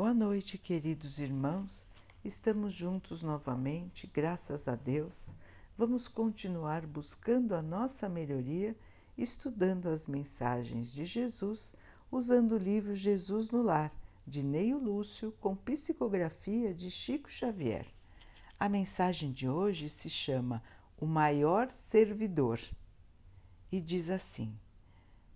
[0.00, 1.86] Boa noite, queridos irmãos.
[2.24, 5.30] Estamos juntos novamente, graças a Deus.
[5.76, 8.74] Vamos continuar buscando a nossa melhoria,
[9.18, 11.74] estudando as mensagens de Jesus,
[12.10, 13.92] usando o livro Jesus no Lar,
[14.26, 17.84] de Neio Lúcio, com psicografia de Chico Xavier.
[18.58, 20.62] A mensagem de hoje se chama
[20.98, 22.58] O Maior Servidor
[23.70, 24.50] e diz assim: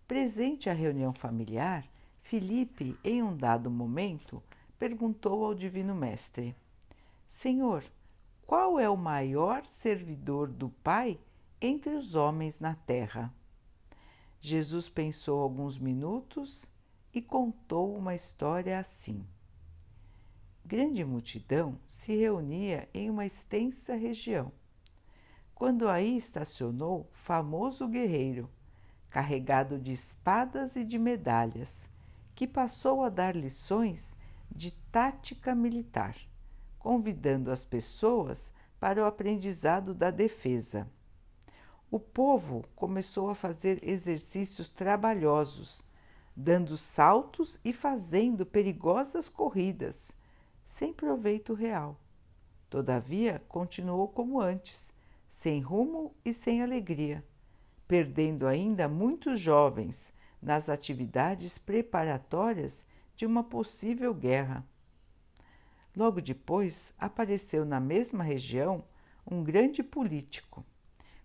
[0.09, 1.87] Presente à reunião familiar,
[2.23, 4.43] Filipe, em um dado momento,
[4.85, 6.55] perguntou ao Divino Mestre:
[7.27, 7.83] Senhor,
[8.47, 11.19] qual é o maior servidor do Pai
[11.59, 13.33] entre os homens na terra?
[14.43, 16.71] Jesus pensou alguns minutos
[17.15, 19.27] e contou uma história assim.
[20.63, 24.53] Grande multidão se reunia em uma extensa região.
[25.55, 28.51] Quando aí estacionou famoso guerreiro,
[29.09, 31.89] carregado de espadas e de medalhas,
[32.35, 34.15] que passou a dar lições
[34.55, 36.17] de tática militar,
[36.79, 40.89] convidando as pessoas para o aprendizado da defesa.
[41.91, 45.83] O povo começou a fazer exercícios trabalhosos,
[46.37, 50.13] dando saltos e fazendo perigosas corridas,
[50.65, 52.01] sem proveito real.
[52.69, 54.93] Todavia, continuou como antes,
[55.29, 57.25] sem rumo e sem alegria,
[57.87, 62.85] perdendo ainda muitos jovens nas atividades preparatórias
[63.17, 64.65] de uma possível guerra.
[65.97, 68.85] Logo depois, apareceu na mesma região
[69.25, 70.65] um grande político,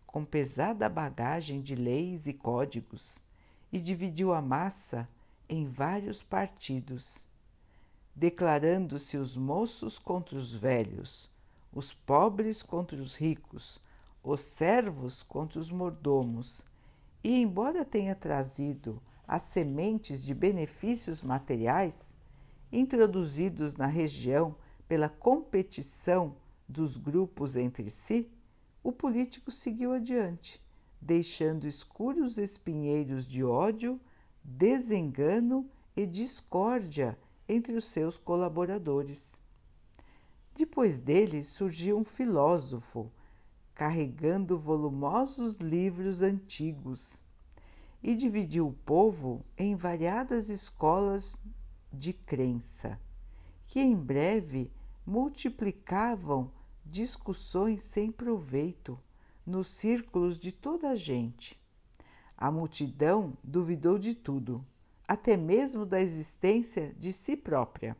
[0.05, 3.23] com pesada bagagem de leis e códigos,
[3.71, 5.07] e dividiu a massa
[5.47, 7.27] em vários partidos,
[8.15, 11.29] declarando-se os moços contra os velhos,
[11.73, 13.81] os pobres contra os ricos,
[14.23, 16.65] os servos contra os mordomos,
[17.23, 22.15] e, embora tenha trazido as sementes de benefícios materiais
[22.71, 24.55] introduzidos na região
[24.87, 26.35] pela competição
[26.67, 28.27] dos grupos entre si,
[28.83, 30.59] o político seguiu adiante,
[30.99, 34.01] deixando escuros espinheiros de ódio,
[34.43, 37.15] desengano e discórdia
[37.47, 39.39] entre os seus colaboradores.
[40.55, 43.11] Depois dele surgiu um filósofo,
[43.75, 47.23] carregando volumosos livros antigos
[48.01, 51.39] e dividiu o povo em variadas escolas
[51.91, 52.99] de crença,
[53.65, 54.71] que em breve
[55.05, 56.51] multiplicavam
[56.85, 58.97] discussões sem proveito
[59.45, 61.59] nos círculos de toda a gente.
[62.37, 64.65] A multidão duvidou de tudo,
[65.07, 67.97] até mesmo da existência de si própria.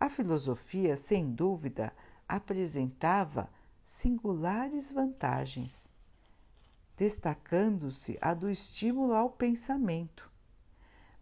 [0.00, 1.92] A filosofia, sem dúvida,
[2.26, 3.48] apresentava
[3.84, 5.93] singulares vantagens
[6.96, 10.30] destacando-se a do estímulo ao pensamento.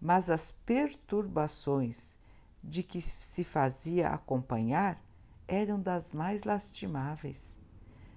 [0.00, 2.19] Mas as perturbações
[2.62, 5.03] de que se fazia acompanhar
[5.49, 7.59] eram das mais lastimáveis,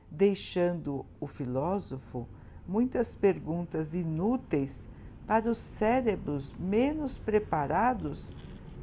[0.10, 2.28] deixando o filósofo
[2.68, 4.90] muitas perguntas inúteis
[5.26, 8.32] para os cérebros menos preparados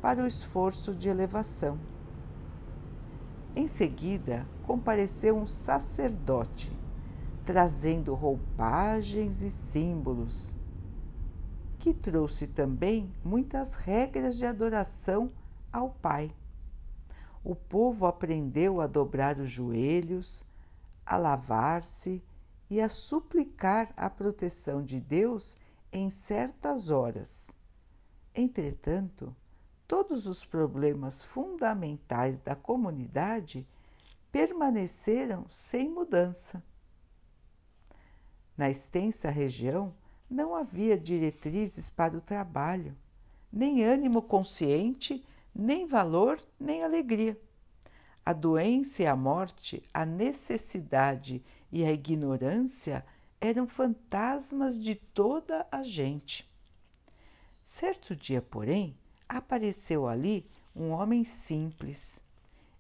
[0.00, 1.78] para o esforço de elevação.
[3.54, 6.81] Em seguida, compareceu um sacerdote
[7.44, 10.56] trazendo roupagens e símbolos,
[11.78, 15.32] que trouxe também muitas regras de adoração
[15.72, 16.32] ao Pai.
[17.42, 20.46] O povo aprendeu a dobrar os joelhos,
[21.04, 22.22] a lavar-se
[22.70, 25.56] e a suplicar a proteção de Deus
[25.92, 27.58] em certas horas.
[28.34, 29.34] Entretanto,
[29.86, 33.66] todos os problemas fundamentais da comunidade
[34.30, 36.62] permaneceram sem mudança.
[38.56, 39.94] Na extensa região
[40.30, 42.96] não havia diretrizes para o trabalho,
[43.52, 45.24] nem ânimo consciente,
[45.54, 47.38] nem valor, nem alegria.
[48.24, 53.04] A doença e a morte, a necessidade e a ignorância
[53.40, 56.48] eram fantasmas de toda a gente.
[57.64, 58.96] Certo dia, porém,
[59.28, 62.22] apareceu ali um homem simples.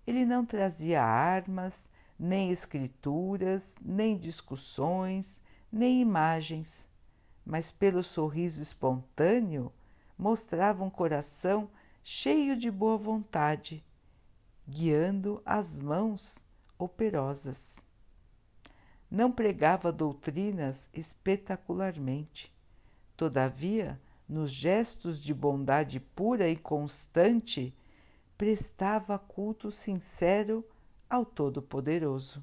[0.06, 5.41] Ele não trazia armas, nem escrituras, nem discussões,
[5.72, 6.86] nem imagens,
[7.44, 9.72] mas pelo sorriso espontâneo
[10.18, 11.70] mostrava um coração
[12.04, 13.82] cheio de boa vontade,
[14.68, 16.44] guiando as mãos
[16.78, 17.82] operosas.
[19.10, 22.52] Não pregava doutrinas espetacularmente,
[23.16, 27.74] todavia, nos gestos de bondade pura e constante,
[28.36, 30.66] prestava culto sincero
[31.08, 32.42] ao Todo-Poderoso.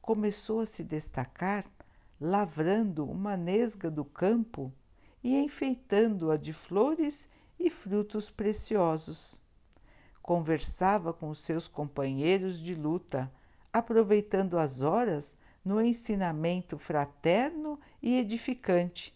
[0.00, 1.64] Começou a se destacar
[2.20, 4.70] lavrando uma nesga do campo
[5.24, 7.28] e enfeitando-a de flores
[7.58, 9.40] e frutos preciosos.
[10.22, 13.32] conversava com os seus companheiros de luta,
[13.72, 19.14] aproveitando as horas no ensinamento fraterno e edificante,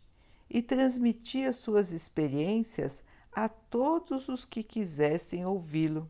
[0.50, 3.02] e transmitia suas experiências
[3.32, 6.08] a todos os que quisessem ouvi-lo.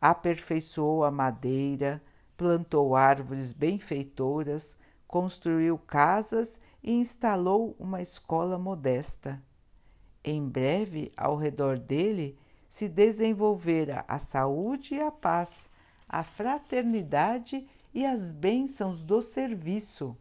[0.00, 2.02] Aperfeiçoou a madeira,
[2.36, 4.76] plantou árvores benfeitoras,
[5.14, 9.40] construiu casas e instalou uma escola modesta.
[10.24, 15.70] Em breve, ao redor dele, se desenvolvera a saúde e a paz,
[16.08, 17.64] a fraternidade
[17.94, 20.16] e as bênçãos do serviço,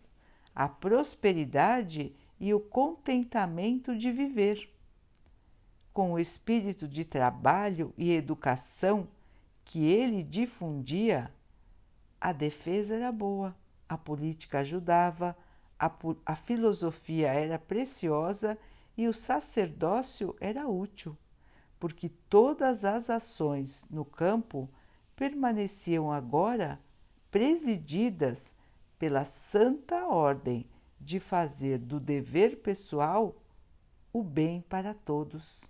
[0.54, 4.70] a prosperidade e o contentamento de viver.
[5.92, 9.08] Com o espírito de trabalho e educação
[9.66, 11.34] que ele difundia,
[12.22, 13.56] a defesa era boa,
[13.94, 15.36] a política ajudava,
[15.80, 15.92] a,
[16.26, 18.58] a filosofia era preciosa
[18.98, 21.18] e o sacerdócio era útil
[21.84, 24.70] porque todas as ações no campo
[25.18, 26.80] permaneciam agora
[27.30, 28.56] presididas
[28.98, 30.66] pela santa ordem
[30.98, 33.36] de fazer do dever pessoal
[34.14, 35.70] o bem para todos.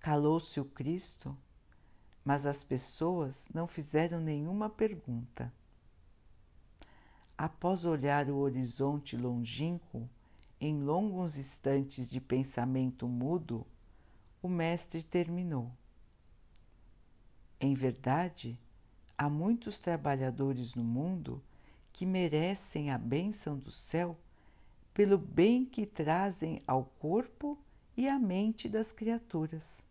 [0.00, 1.38] Calou-se o Cristo,
[2.28, 5.50] mas as pessoas não fizeram nenhuma pergunta.
[7.38, 10.06] Após olhar o horizonte longínquo,
[10.60, 13.66] em longos instantes de pensamento mudo,
[14.42, 15.72] o Mestre terminou.
[17.58, 18.60] Em verdade,
[19.16, 21.42] há muitos trabalhadores no mundo
[21.94, 24.14] que merecem a bênção do céu
[24.92, 27.58] pelo bem que trazem ao corpo
[27.96, 29.88] e à mente das criaturas.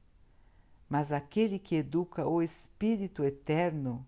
[0.89, 4.05] Mas aquele que educa o Espírito Eterno,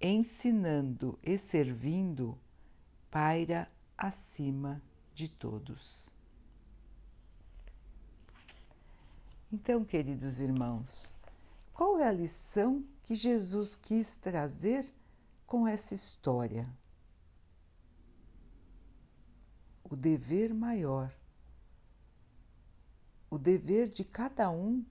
[0.00, 2.38] ensinando e servindo,
[3.10, 4.80] paira acima
[5.12, 6.08] de todos.
[9.50, 11.14] Então, queridos irmãos,
[11.72, 14.86] qual é a lição que Jesus quis trazer
[15.46, 16.68] com essa história?
[19.82, 21.12] O dever maior,
[23.30, 24.84] o dever de cada um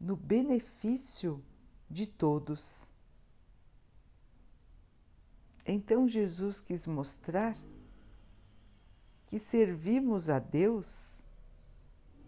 [0.00, 1.44] no benefício
[1.88, 2.90] de todos.
[5.66, 7.56] Então Jesus quis mostrar
[9.26, 11.26] que servimos a Deus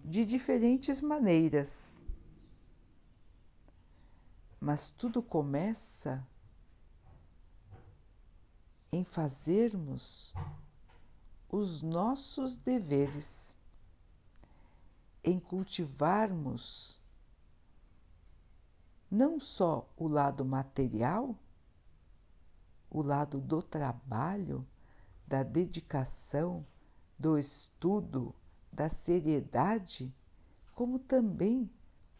[0.04, 2.02] de diferentes maneiras.
[4.60, 6.24] Mas tudo começa
[8.92, 10.34] em fazermos
[11.48, 13.56] os nossos deveres,
[15.24, 17.01] em cultivarmos
[19.12, 21.36] não só o lado material,
[22.90, 24.66] o lado do trabalho,
[25.26, 26.64] da dedicação,
[27.18, 28.34] do estudo,
[28.72, 30.10] da seriedade,
[30.74, 31.70] como também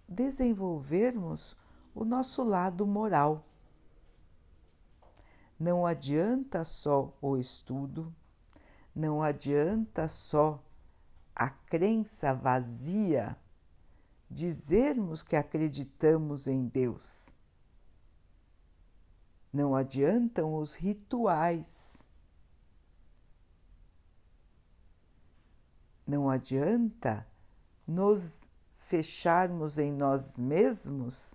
[0.07, 1.57] desenvolvermos
[1.95, 3.43] o nosso lado moral.
[5.59, 8.15] Não adianta só o estudo,
[8.95, 10.63] não adianta só
[11.35, 13.35] a crença vazia,
[14.33, 17.29] dizermos que acreditamos em Deus.
[19.53, 21.83] Não adiantam os rituais,
[26.07, 27.27] Não adianta
[27.87, 28.47] nos
[28.87, 31.35] fecharmos em nós mesmos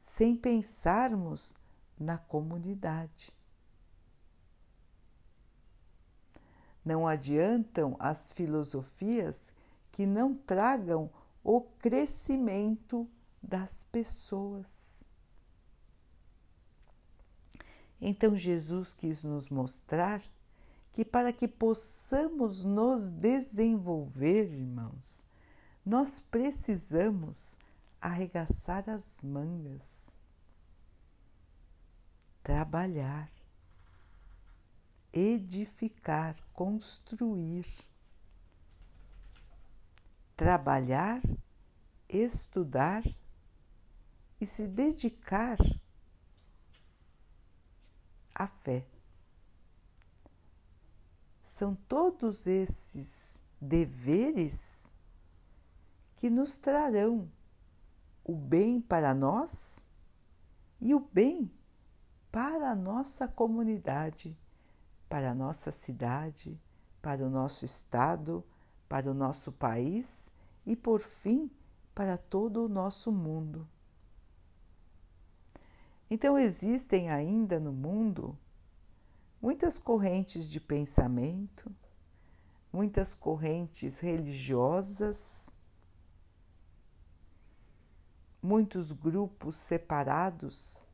[0.00, 1.54] sem pensarmos
[1.98, 3.32] na comunidade.
[6.84, 9.52] Não adiantam as filosofias
[9.90, 11.10] que não tragam
[11.42, 13.08] o crescimento
[13.42, 15.04] das pessoas.
[18.00, 20.22] Então Jesus quis nos mostrar
[20.92, 25.24] que para que possamos nos desenvolver, irmãos,
[25.84, 27.56] nós precisamos
[28.00, 30.12] arregaçar as mangas,
[32.42, 33.30] trabalhar,
[35.12, 37.66] edificar, construir,
[40.36, 41.20] trabalhar,
[42.08, 43.02] estudar
[44.40, 45.58] e se dedicar
[48.34, 48.86] à fé.
[51.42, 54.90] São todos esses deveres
[56.16, 57.30] que nos trarão
[58.24, 59.86] o bem para nós
[60.80, 61.50] e o bem
[62.30, 64.36] para a nossa comunidade,
[65.08, 66.58] para a nossa cidade,
[67.00, 68.44] para o nosso estado,
[68.92, 70.30] para o nosso país
[70.66, 71.50] e, por fim,
[71.94, 73.66] para todo o nosso mundo.
[76.10, 78.38] Então, existem ainda no mundo
[79.40, 81.74] muitas correntes de pensamento,
[82.70, 85.50] muitas correntes religiosas
[88.42, 90.84] muitos grupos separados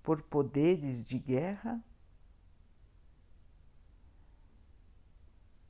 [0.00, 1.82] por poderes de guerra,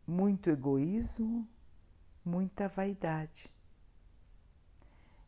[0.07, 1.49] muito egoísmo,
[2.25, 3.51] muita vaidade.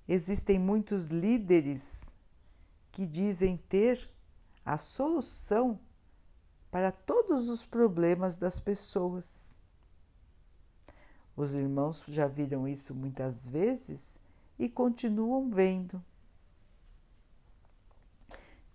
[0.08, 2.14] Existem muitos líderes
[2.92, 4.08] que dizem ter
[4.64, 5.78] a solução
[6.70, 9.54] para todos os problemas das pessoas.
[11.36, 14.18] Os irmãos já viram isso muitas vezes
[14.58, 16.02] e continuam vendo.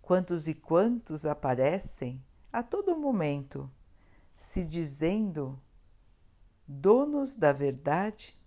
[0.02, 3.70] Quantos e quantos aparecem a todo momento
[4.36, 5.60] se dizendo
[6.72, 8.38] donos da verdade,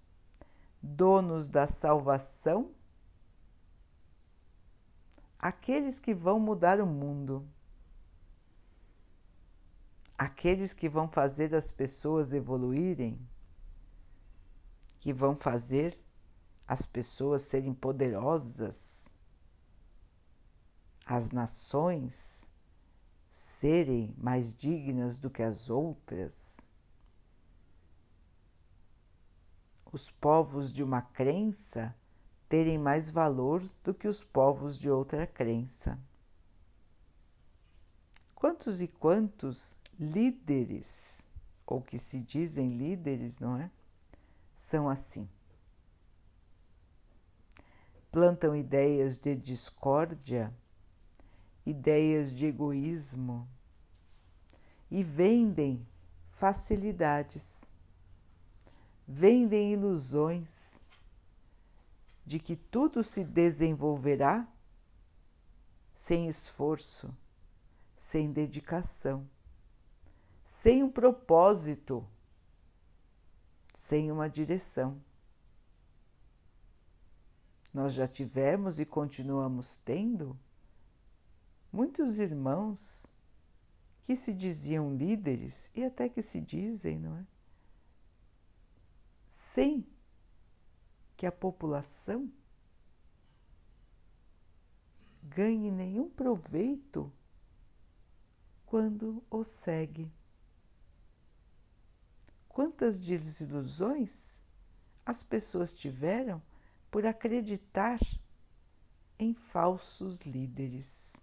[0.81, 2.73] donos da salvação,
[5.39, 7.47] aqueles que vão mudar o mundo,
[10.17, 13.19] aqueles que vão fazer as pessoas evoluírem,
[15.01, 15.99] que vão fazer
[16.67, 19.13] as pessoas serem poderosas,
[21.05, 22.49] as nações
[23.33, 26.64] serem mais dignas do que as outras
[29.95, 31.95] os povos de uma crença
[32.49, 35.97] terem mais valor do que os povos de outra crença.
[38.35, 41.25] Quantos e quantos líderes,
[41.65, 43.71] ou que se dizem líderes, não é?
[44.57, 45.29] São assim.
[48.11, 50.53] Plantam ideias de discórdia,
[51.65, 53.49] ideias de egoísmo
[54.91, 55.87] e vendem
[56.33, 57.64] facilidades
[59.07, 60.83] vendem ilusões
[62.25, 64.49] de que tudo se desenvolverá
[65.95, 67.15] sem esforço,
[67.97, 69.29] sem dedicação,
[70.45, 72.07] sem um propósito,
[73.75, 75.01] sem uma direção.
[77.73, 80.39] Nós já tivemos e continuamos tendo
[81.73, 83.07] muitos irmãos
[84.05, 87.34] que se diziam líderes e até que se dizem, não é?
[89.55, 89.87] Sem
[91.17, 92.29] que a população
[95.23, 97.13] ganhe nenhum proveito
[98.67, 100.11] quando o segue.
[102.49, 104.43] Quantas desilusões
[105.07, 106.43] as pessoas tiveram
[106.91, 108.01] por acreditar
[109.17, 111.15] em falsos líderes.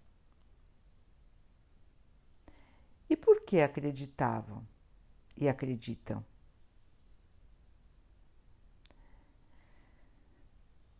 [3.10, 4.66] E por que acreditavam
[5.36, 6.31] e acreditam?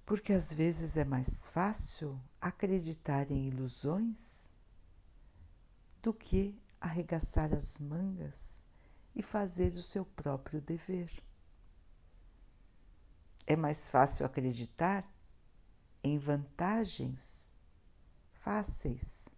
[0.04, 4.52] Porque às vezes é mais fácil acreditar em ilusões
[6.02, 8.60] do que arregaçar as mangas
[9.14, 11.10] e fazer o seu próprio dever.
[13.46, 15.08] É mais fácil acreditar
[16.02, 17.48] em vantagens
[18.32, 19.28] fáceis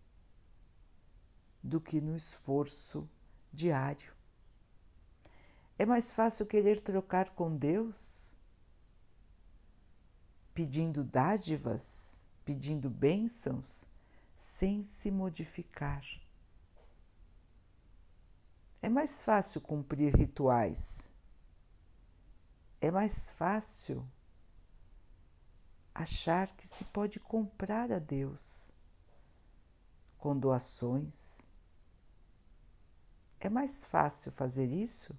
[1.63, 3.09] do que no esforço
[3.53, 4.13] diário.
[5.79, 8.24] É mais fácil querer trocar com Deus
[10.55, 13.85] pedindo dádivas, pedindo bênçãos,
[14.37, 16.05] sem se modificar.
[18.81, 21.11] É mais fácil cumprir rituais.
[22.81, 24.07] É mais fácil
[25.93, 28.71] achar que se pode comprar a Deus
[30.19, 31.41] com doações.
[33.41, 35.17] É mais fácil fazer isso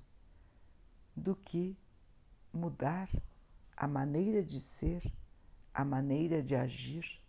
[1.15, 1.77] do que
[2.53, 3.09] mudar
[3.75, 5.03] a maneira de ser
[5.75, 7.21] a maneira de agir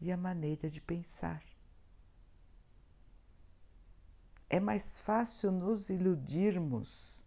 [0.00, 1.42] e a maneira de pensar.
[4.48, 7.26] É mais fácil nos iludirmos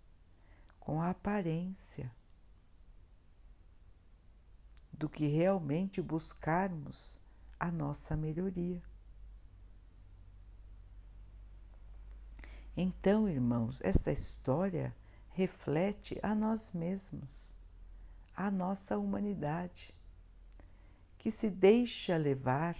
[0.80, 2.10] com a aparência
[4.94, 7.20] do que realmente buscarmos
[7.60, 8.82] a nossa melhoria.
[12.78, 14.96] Então, irmãos, essa história
[15.32, 17.54] reflete a nós mesmos,
[18.34, 19.97] a nossa humanidade
[21.28, 22.78] que se deixa levar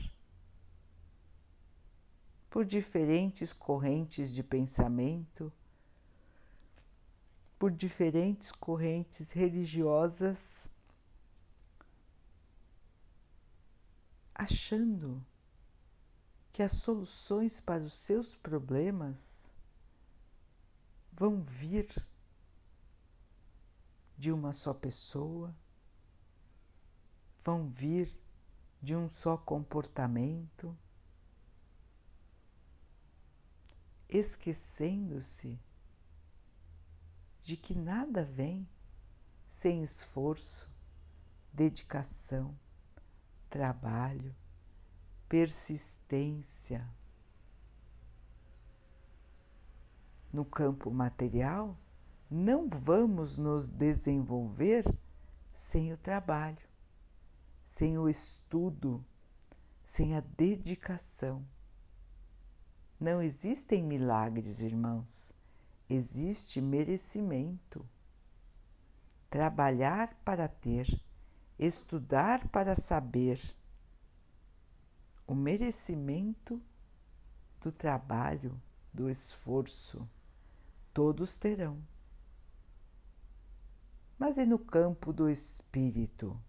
[2.50, 5.52] por diferentes correntes de pensamento,
[7.60, 10.70] por diferentes correntes religiosas,
[14.34, 15.22] achando
[16.54, 19.44] que as soluções para os seus problemas
[21.12, 21.94] vão vir
[24.18, 25.54] de uma só pessoa,
[27.44, 28.10] vão vir
[28.82, 30.78] de um só comportamento,
[34.10, 35.60] esquecendo-se
[37.44, 38.68] de que nada vem
[39.50, 40.70] sem esforço,
[41.52, 42.54] dedicação,
[43.50, 44.36] trabalho,
[45.28, 46.88] persistência.
[50.32, 51.78] No campo material,
[52.30, 54.84] não vamos nos desenvolver
[55.54, 56.67] sem o trabalho,
[57.78, 59.06] sem o estudo,
[59.86, 61.46] sem a dedicação.
[63.00, 65.32] Não existem milagres, irmãos,
[65.88, 67.88] existe merecimento.
[69.30, 70.88] Trabalhar para ter,
[71.60, 73.40] estudar para saber.
[75.28, 76.60] O merecimento
[77.62, 78.60] do trabalho,
[78.92, 80.10] do esforço,
[80.92, 81.80] todos terão.
[84.18, 86.42] Mas e no campo do espírito?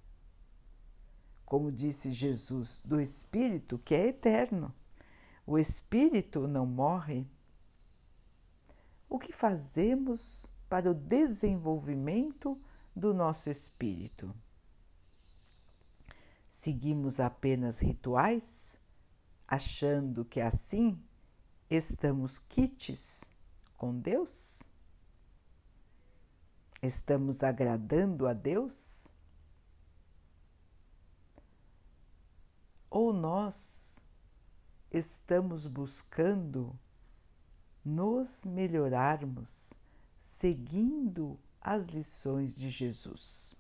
[1.49, 4.71] Como disse Jesus, do espírito que é eterno.
[5.47, 7.27] O espírito não morre.
[9.09, 12.61] O que fazemos para o desenvolvimento
[12.95, 14.31] do nosso espírito?
[16.53, 18.77] Seguimos apenas rituais,
[19.47, 21.03] achando que assim
[21.71, 23.25] estamos quites
[23.75, 24.63] com Deus?
[26.83, 28.98] Estamos agradando a Deus?
[32.91, 33.97] Ou nós
[34.91, 36.79] estamos buscando
[37.85, 39.73] nos melhorarmos
[40.19, 43.57] seguindo as lições de Jesus?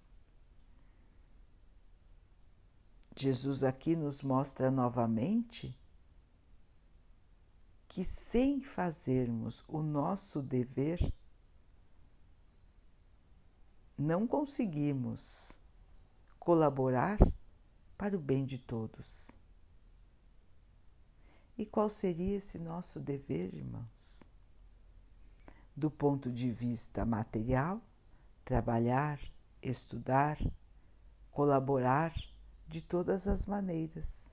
[3.16, 5.76] Jesus aqui nos mostra novamente
[7.88, 11.12] que sem fazermos o nosso dever,
[13.96, 15.50] não conseguimos
[16.38, 17.18] colaborar
[17.98, 19.32] para o bem de todos.
[21.58, 24.22] E qual seria esse nosso dever, irmãos?
[25.76, 27.82] Do ponto de vista material,
[28.44, 29.20] trabalhar,
[29.60, 30.38] estudar,
[31.32, 32.14] colaborar
[32.68, 34.32] de todas as maneiras.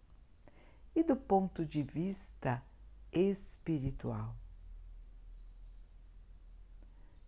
[0.95, 2.63] E do ponto de vista
[3.12, 4.36] espiritual,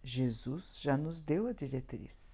[0.03, 2.26] Jesus já nos deu a diretriz.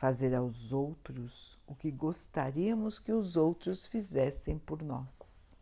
[0.00, 5.54] Fazer aos outros o que gostaríamos que os outros fizessem por nós.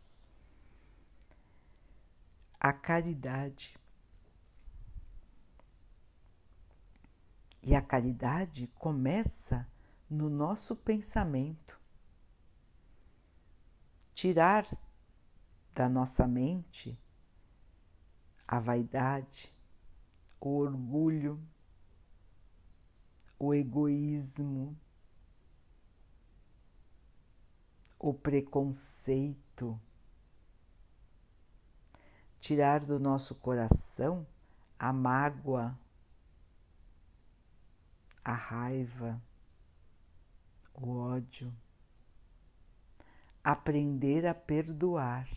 [2.57, 3.77] A caridade.
[7.61, 9.67] E a caridade começa
[10.09, 11.77] no nosso pensamento.
[14.15, 14.65] Tirar
[15.75, 16.97] da nossa mente
[18.47, 19.53] a vaidade,
[20.39, 21.37] o orgulho,
[23.39, 24.77] o egoísmo,
[27.97, 29.79] o preconceito,
[32.41, 34.27] tirar do nosso coração
[34.77, 35.77] a mágoa,
[38.23, 39.21] a raiva,
[40.73, 41.53] o ódio,
[43.43, 45.29] aprender a perdoar,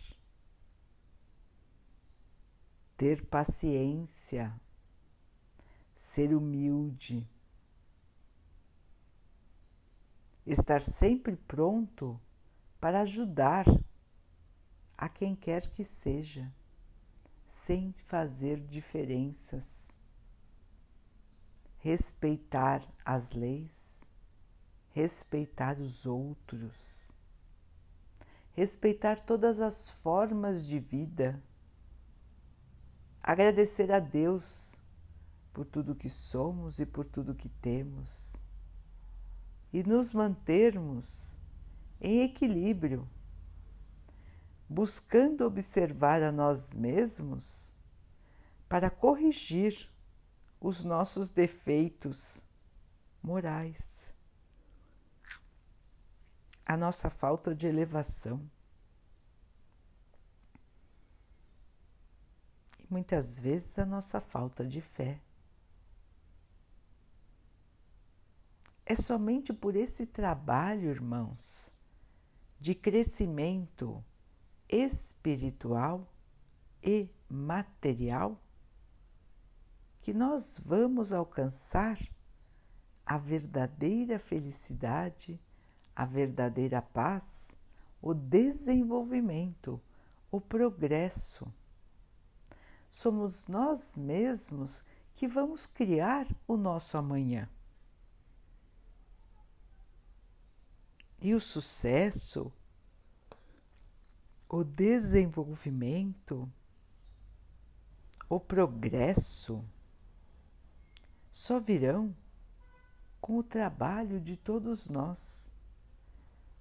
[2.97, 4.53] ter paciência.
[5.95, 7.27] Ser humilde,
[10.45, 12.19] estar sempre pronto
[12.79, 13.65] para ajudar
[14.97, 16.51] a quem quer que seja,
[17.47, 19.65] sem fazer diferenças,
[21.77, 24.01] respeitar as leis,
[24.91, 27.11] respeitar os outros,
[28.53, 31.41] respeitar todas as formas de vida,
[33.21, 34.79] agradecer a Deus
[35.53, 38.35] por tudo que somos e por tudo que temos,
[39.73, 41.35] e nos mantermos
[41.99, 43.09] em equilíbrio,
[44.69, 47.73] buscando observar a nós mesmos
[48.69, 49.89] para corrigir
[50.61, 52.39] os nossos defeitos
[53.21, 54.13] morais,
[56.63, 58.47] a nossa falta de elevação.
[62.79, 65.19] E muitas vezes a nossa falta de fé.
[68.85, 71.71] É somente por esse trabalho, irmãos,
[72.59, 74.03] de crescimento
[74.67, 76.11] espiritual
[76.81, 78.41] e material
[80.01, 81.97] que nós vamos alcançar
[83.05, 85.39] a verdadeira felicidade,
[85.95, 87.55] a verdadeira paz,
[88.01, 89.79] o desenvolvimento,
[90.29, 91.47] o progresso.
[92.91, 94.83] Somos nós mesmos
[95.15, 97.47] que vamos criar o nosso amanhã.
[101.23, 102.51] E o sucesso,
[104.49, 106.51] o desenvolvimento,
[108.27, 109.63] o progresso
[111.31, 112.13] só virão
[113.21, 115.49] com o trabalho de todos nós,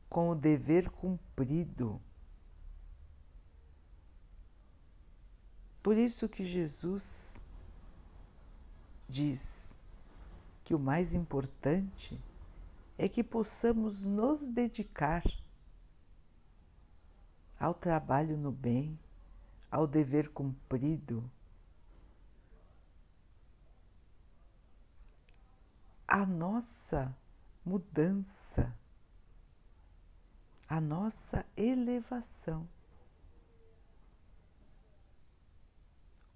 [0.09, 2.01] com o dever cumprido.
[5.83, 7.43] Por isso que Jesus
[9.09, 9.75] diz
[10.63, 12.17] que o mais importante
[12.97, 15.23] é que possamos nos dedicar
[17.59, 18.99] ao trabalho no bem,
[19.71, 21.31] ao dever cumprido,
[26.07, 27.17] a nossa
[27.65, 28.77] mudança,
[30.69, 32.69] a nossa elevação.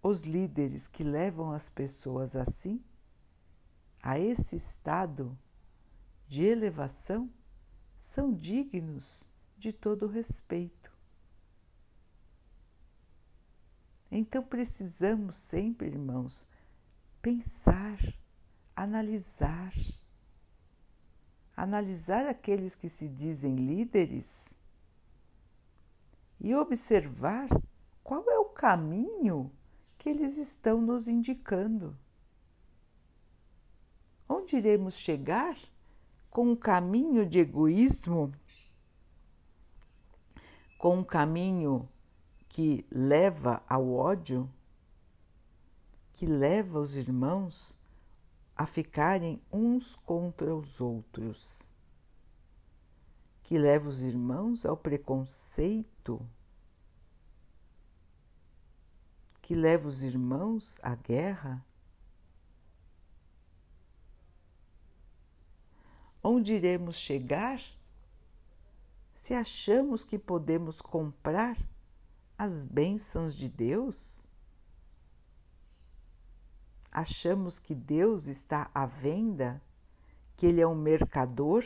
[0.02, 2.82] Os líderes que levam as pessoas assim,
[4.00, 5.36] a esse estado
[6.28, 7.30] de elevação,
[7.96, 10.94] são dignos de todo respeito.
[14.10, 16.46] Então precisamos sempre, irmãos,
[17.20, 17.98] pensar,
[18.74, 19.72] analisar,
[21.56, 24.54] analisar aqueles que se dizem líderes
[26.40, 27.48] e observar
[28.02, 29.52] qual é o caminho
[29.98, 31.96] que eles estão nos indicando.
[34.28, 35.58] Onde iremos chegar
[36.36, 38.30] com um caminho de egoísmo,
[40.76, 41.88] com um caminho
[42.46, 44.46] que leva ao ódio,
[46.12, 47.74] que leva os irmãos
[48.54, 51.72] a ficarem uns contra os outros,
[53.42, 56.20] que leva os irmãos ao preconceito,
[59.40, 61.64] que leva os irmãos à guerra.
[66.28, 67.62] Onde iremos chegar
[69.14, 71.56] se achamos que podemos comprar
[72.36, 74.26] as bênçãos de Deus?
[76.90, 79.62] Achamos que Deus está à venda,
[80.36, 81.64] que Ele é um mercador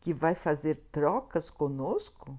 [0.00, 2.36] que vai fazer trocas conosco?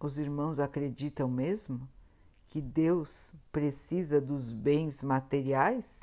[0.00, 1.86] Os irmãos acreditam mesmo
[2.48, 6.02] que Deus precisa dos bens materiais?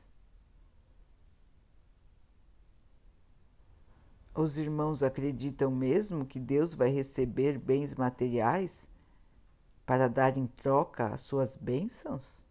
[4.33, 8.85] Os irmãos acreditam mesmo que Deus vai receber bens materiais
[9.85, 12.43] para dar em troca as suas bênçãos?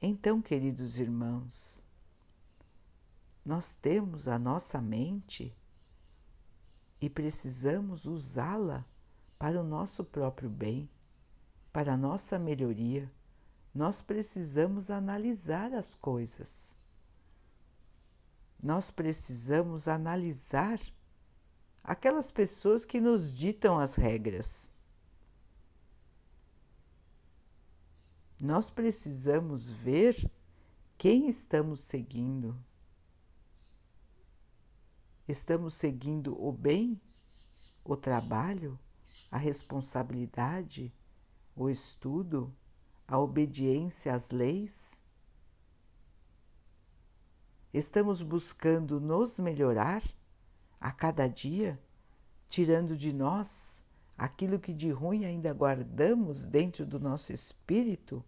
[0.00, 1.82] Então, queridos irmãos,
[3.44, 5.56] nós temos a nossa mente
[7.06, 8.84] e precisamos usá-la
[9.38, 10.90] para o nosso próprio bem,
[11.72, 13.08] para a nossa melhoria
[13.76, 16.78] nós precisamos analisar as coisas.
[18.60, 20.80] Nós precisamos analisar
[21.84, 24.72] aquelas pessoas que nos ditam as regras.
[28.40, 30.30] Nós precisamos ver
[30.96, 32.56] quem estamos seguindo.
[35.28, 37.00] Estamos seguindo o bem,
[37.84, 38.78] o trabalho,
[39.30, 40.92] a responsabilidade,
[41.54, 42.52] o estudo?
[43.08, 45.00] a obediência às leis?
[47.72, 50.02] Estamos buscando nos melhorar
[50.80, 51.78] a cada dia,
[52.48, 53.84] tirando de nós
[54.16, 58.24] aquilo que de ruim ainda guardamos dentro do nosso espírito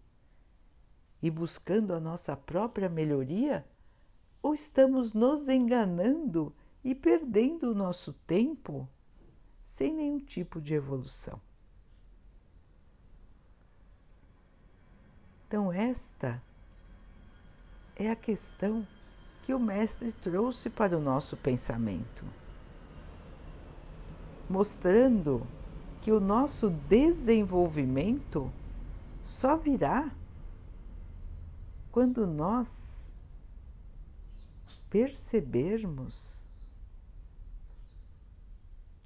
[1.21, 3.67] e buscando a nossa própria melhoria?
[4.41, 8.87] Ou estamos nos enganando e perdendo o nosso tempo
[9.65, 11.41] sem nenhum tipo de evolução?
[15.47, 16.41] Então, esta
[17.95, 18.87] é a questão
[19.43, 22.23] que o Mestre trouxe para o nosso pensamento,
[24.47, 25.45] mostrando
[26.01, 28.51] que o nosso desenvolvimento
[29.23, 30.11] só virá
[31.91, 33.13] quando nós
[34.89, 36.38] percebermos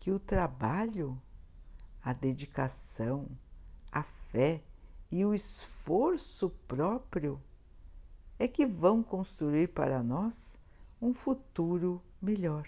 [0.04, 1.18] que o trabalho,
[2.04, 3.26] a dedicação,
[3.90, 4.62] a fé
[5.10, 7.42] e o esforço próprio
[8.38, 10.60] é que vão construir para nós
[11.02, 12.68] um futuro melhor.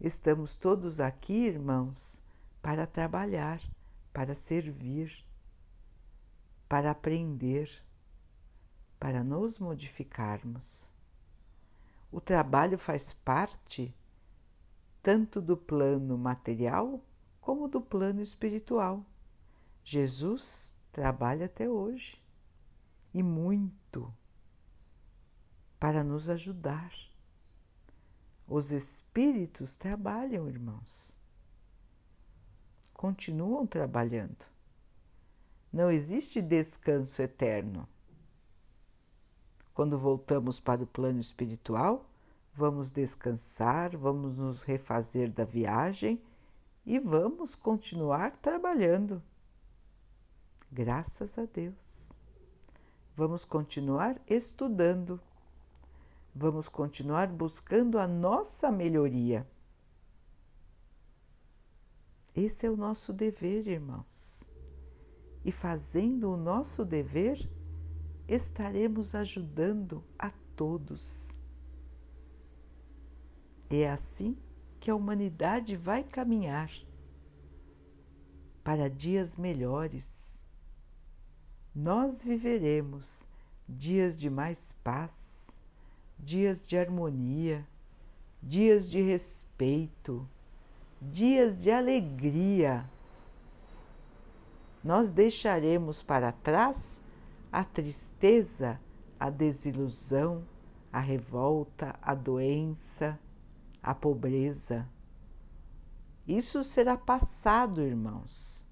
[0.00, 2.20] Estamos todos aqui, irmãos,
[2.60, 3.62] para trabalhar,
[4.12, 5.24] para servir,
[6.68, 7.70] para aprender,
[8.98, 10.91] para nos modificarmos.
[12.12, 13.92] O trabalho faz parte
[15.02, 17.02] tanto do plano material
[17.40, 19.04] como do plano espiritual.
[19.82, 22.22] Jesus trabalha até hoje
[23.14, 24.12] e muito
[25.80, 26.92] para nos ajudar
[28.46, 31.16] Os espíritos trabalham, irmãos.
[32.92, 34.44] Continuam trabalhando.
[35.72, 37.88] Não existe descanso eterno.
[39.74, 42.04] Quando voltamos para o plano espiritual,
[42.54, 46.20] vamos descansar, vamos nos refazer da viagem
[46.84, 49.22] e vamos continuar trabalhando.
[50.70, 52.12] Graças a Deus.
[53.16, 55.20] Vamos continuar estudando.
[56.34, 59.46] Vamos continuar buscando a nossa melhoria.
[62.34, 64.42] Esse é o nosso dever, irmãos.
[65.44, 67.46] E fazendo o nosso dever,
[68.28, 71.28] estaremos ajudando a todos.
[73.70, 74.36] É assim
[74.78, 76.70] que a humanidade vai caminhar
[78.62, 80.42] para dias melhores.
[81.74, 83.26] Nós viveremos
[83.68, 85.60] dias de mais paz,
[86.18, 87.66] dias de harmonia,
[88.42, 90.28] dias de respeito,
[91.00, 92.84] dias de alegria.
[94.84, 97.01] Nós deixaremos para trás
[97.52, 98.80] a tristeza,
[99.20, 100.42] a desilusão,
[100.90, 103.20] a revolta, a doença,
[103.82, 104.88] a pobreza.
[106.26, 108.64] Isso será passado, irmãos.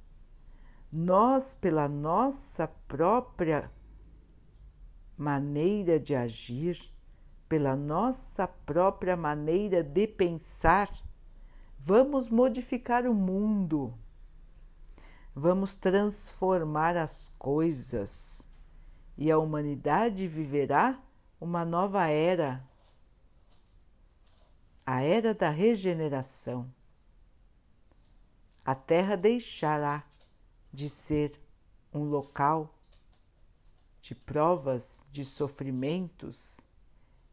[0.90, 3.70] Nós, pela nossa própria
[5.16, 6.80] maneira de agir,
[7.50, 10.90] pela nossa própria maneira de pensar,
[11.78, 13.92] vamos modificar o mundo,
[15.34, 18.29] vamos transformar as coisas
[19.20, 20.98] e a humanidade viverá
[21.38, 22.66] uma nova era,
[24.84, 26.72] a era da regeneração.
[28.64, 30.02] A Terra deixará
[30.72, 31.38] de ser
[31.92, 32.74] um local
[34.00, 36.56] de provas, de sofrimentos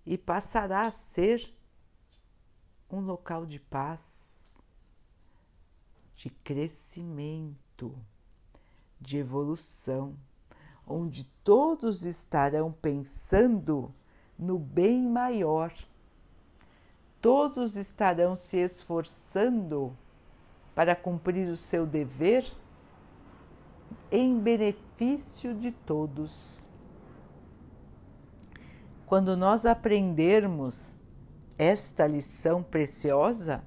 [0.06, 1.56] e passará a ser
[2.90, 4.68] um local de paz,
[6.18, 7.98] de crescimento,
[9.00, 10.18] de evolução
[10.88, 13.94] onde todos estarão pensando
[14.40, 15.74] no bem maior,
[17.22, 19.96] todos estarão se esforçando
[20.74, 22.50] para cumprir o seu dever
[24.12, 26.58] em benefício de todos.
[29.06, 30.98] Quando nós aprendermos
[31.58, 33.64] esta lição preciosa,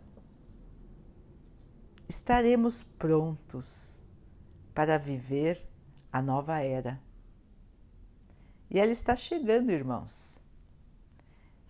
[2.09, 4.01] estaremos prontos
[4.75, 5.67] para viver
[6.13, 7.01] a nova era
[8.71, 10.39] e ela está chegando, irmãos.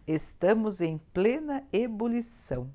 [0.07, 2.73] Estamos em plena ebulição,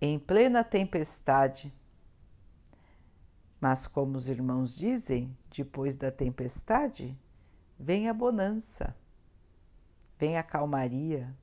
[0.00, 1.72] em plena tempestade.
[3.60, 7.16] Mas, como os irmãos dizem, depois da tempestade
[7.78, 8.94] vem a bonança,
[10.18, 11.34] vem a calmaria,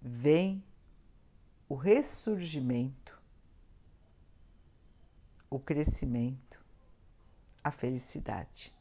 [0.00, 0.62] vem
[1.68, 3.20] o ressurgimento,
[5.50, 6.62] o crescimento,
[7.62, 8.72] a felicidade.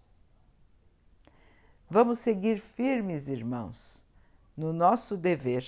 [1.94, 4.02] Vamos seguir firmes, irmãos,
[4.58, 5.64] no nosso dever,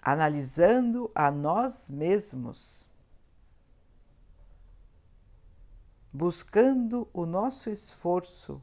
[0.00, 2.88] analisando a nós mesmos,
[6.10, 8.62] buscando o nosso esforço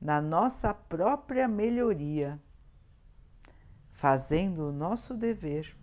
[0.00, 2.40] na nossa própria melhoria,
[3.94, 5.76] fazendo o nosso dever,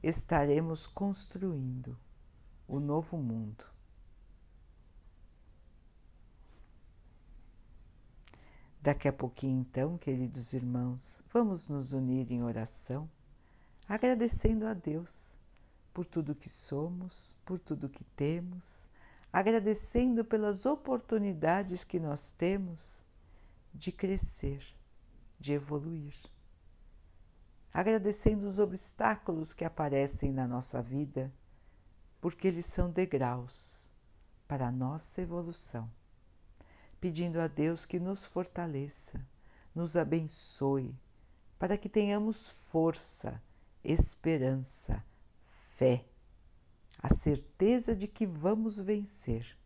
[0.00, 1.98] estaremos construindo
[2.68, 3.77] o novo mundo.
[8.80, 13.10] Daqui a pouquinho, então, queridos irmãos, vamos nos unir em oração,
[13.88, 15.36] agradecendo a Deus
[15.92, 18.86] por tudo que somos, por tudo que temos,
[19.32, 23.02] agradecendo pelas oportunidades que nós temos
[23.74, 24.64] de crescer,
[25.40, 26.14] de evoluir,
[27.74, 31.32] agradecendo os obstáculos que aparecem na nossa vida,
[32.20, 33.90] porque eles são degraus
[34.46, 35.90] para a nossa evolução
[37.00, 39.24] pedindo a Deus que nos fortaleça,
[39.74, 40.94] nos abençoe,
[41.58, 43.40] para que tenhamos força,
[43.82, 45.04] esperança,
[45.76, 46.04] fé,
[47.00, 49.56] a certeza de que vamos vencer,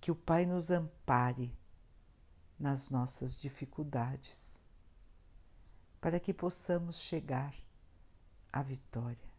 [0.00, 1.52] que o Pai nos ampare
[2.58, 4.64] nas nossas dificuldades,
[6.00, 7.54] para que possamos chegar
[8.52, 9.34] à vitória.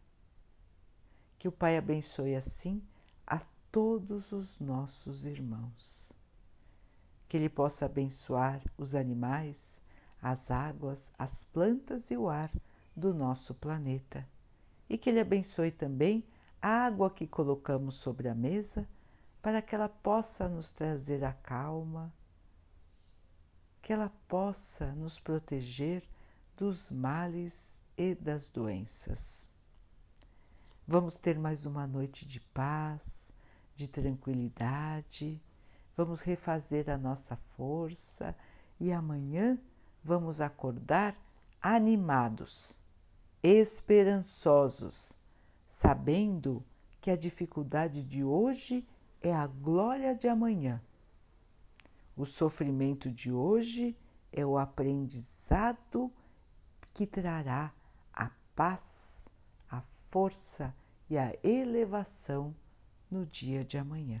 [1.38, 2.82] Que o Pai abençoe assim
[3.26, 6.05] a todos os nossos irmãos
[7.28, 9.80] que Ele possa abençoar os animais,
[10.20, 12.50] as águas, as plantas e o ar
[12.94, 14.26] do nosso planeta.
[14.88, 16.24] E que Ele abençoe também
[16.60, 18.88] a água que colocamos sobre a mesa,
[19.42, 22.12] para que ela possa nos trazer a calma
[23.86, 26.02] que ela possa nos proteger
[26.56, 29.48] dos males e das doenças.
[30.84, 33.32] Vamos ter mais uma noite de paz,
[33.76, 35.40] de tranquilidade,
[35.96, 38.36] vamos refazer a nossa força
[38.78, 39.58] e amanhã
[40.04, 41.16] vamos acordar
[41.60, 42.76] animados,
[43.42, 45.16] esperançosos,
[45.66, 46.62] sabendo
[47.00, 48.86] que a dificuldade de hoje
[49.22, 50.82] é a glória de amanhã.
[52.14, 53.96] O sofrimento de hoje
[54.30, 56.12] é o aprendizado
[56.92, 57.72] que trará
[58.12, 59.28] a paz,
[59.70, 60.74] a força
[61.08, 62.54] e a elevação
[63.10, 64.20] no dia de amanhã.